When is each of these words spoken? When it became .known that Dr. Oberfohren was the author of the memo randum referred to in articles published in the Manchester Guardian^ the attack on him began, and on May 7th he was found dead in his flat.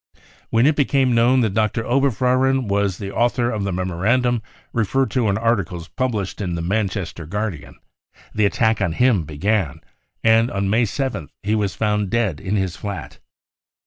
When 0.49 0.65
it 0.65 0.75
became 0.75 1.13
.known 1.13 1.41
that 1.41 1.53
Dr. 1.53 1.83
Oberfohren 1.85 2.67
was 2.67 2.97
the 2.97 3.11
author 3.11 3.51
of 3.51 3.63
the 3.63 3.71
memo 3.71 3.95
randum 3.99 4.41
referred 4.73 5.11
to 5.11 5.29
in 5.29 5.37
articles 5.37 5.89
published 5.89 6.41
in 6.41 6.55
the 6.55 6.63
Manchester 6.63 7.27
Guardian^ 7.27 7.75
the 8.33 8.47
attack 8.47 8.81
on 8.81 8.93
him 8.93 9.25
began, 9.25 9.79
and 10.23 10.49
on 10.49 10.71
May 10.71 10.85
7th 10.85 11.29
he 11.43 11.53
was 11.53 11.75
found 11.75 12.09
dead 12.09 12.39
in 12.39 12.55
his 12.55 12.75
flat. 12.75 13.19